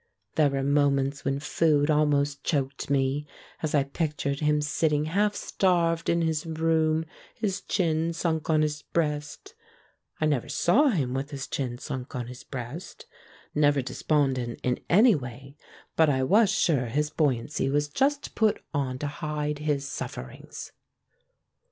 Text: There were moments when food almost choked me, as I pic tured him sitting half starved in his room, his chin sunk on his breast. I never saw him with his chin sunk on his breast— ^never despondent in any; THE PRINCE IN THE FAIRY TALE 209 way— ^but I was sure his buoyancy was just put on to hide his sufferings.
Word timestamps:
There 0.33 0.49
were 0.49 0.63
moments 0.63 1.23
when 1.23 1.39
food 1.39 1.91
almost 1.91 2.43
choked 2.43 2.89
me, 2.89 3.27
as 3.61 3.75
I 3.75 3.83
pic 3.83 4.17
tured 4.17 4.39
him 4.39 4.59
sitting 4.59 5.05
half 5.05 5.35
starved 5.35 6.09
in 6.09 6.23
his 6.23 6.43
room, 6.43 7.05
his 7.35 7.61
chin 7.61 8.11
sunk 8.11 8.49
on 8.49 8.63
his 8.63 8.81
breast. 8.81 9.53
I 10.19 10.25
never 10.25 10.49
saw 10.49 10.87
him 10.87 11.13
with 11.13 11.29
his 11.29 11.45
chin 11.47 11.77
sunk 11.77 12.15
on 12.15 12.25
his 12.25 12.43
breast— 12.43 13.05
^never 13.55 13.85
despondent 13.85 14.59
in 14.63 14.79
any; 14.89 15.13
THE 15.13 15.19
PRINCE 15.19 15.35
IN 15.35 15.37
THE 15.37 15.37
FAIRY 15.37 15.57
TALE 15.97 16.05
209 16.07 16.17
way— 16.17 16.19
^but 16.19 16.19
I 16.19 16.23
was 16.23 16.49
sure 16.49 16.85
his 16.87 17.09
buoyancy 17.11 17.69
was 17.69 17.87
just 17.87 18.33
put 18.33 18.63
on 18.73 18.97
to 18.97 19.05
hide 19.07 19.59
his 19.59 19.87
sufferings. 19.87 20.71